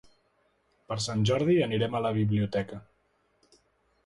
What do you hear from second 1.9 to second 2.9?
a la biblioteca.